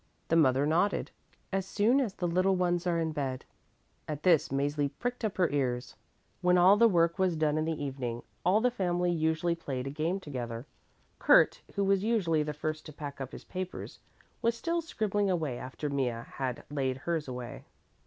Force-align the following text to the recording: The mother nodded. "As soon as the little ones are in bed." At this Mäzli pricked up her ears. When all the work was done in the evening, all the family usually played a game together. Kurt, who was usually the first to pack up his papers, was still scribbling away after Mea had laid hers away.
The 0.29 0.35
mother 0.35 0.65
nodded. 0.65 1.11
"As 1.53 1.63
soon 1.63 1.99
as 1.99 2.15
the 2.15 2.27
little 2.27 2.55
ones 2.55 2.87
are 2.87 2.97
in 2.97 3.11
bed." 3.11 3.45
At 4.07 4.23
this 4.23 4.49
Mäzli 4.49 4.89
pricked 4.97 5.23
up 5.23 5.37
her 5.37 5.47
ears. 5.51 5.95
When 6.41 6.57
all 6.57 6.75
the 6.75 6.87
work 6.87 7.19
was 7.19 7.35
done 7.35 7.55
in 7.55 7.65
the 7.65 7.83
evening, 7.83 8.23
all 8.43 8.61
the 8.61 8.71
family 8.71 9.11
usually 9.11 9.53
played 9.53 9.85
a 9.85 9.91
game 9.91 10.19
together. 10.19 10.65
Kurt, 11.19 11.61
who 11.75 11.83
was 11.83 12.03
usually 12.03 12.41
the 12.41 12.51
first 12.51 12.83
to 12.87 12.93
pack 12.93 13.21
up 13.21 13.31
his 13.31 13.43
papers, 13.43 13.99
was 14.41 14.57
still 14.57 14.81
scribbling 14.81 15.29
away 15.29 15.59
after 15.59 15.87
Mea 15.87 16.23
had 16.25 16.63
laid 16.71 16.97
hers 17.05 17.27
away. 17.27 17.65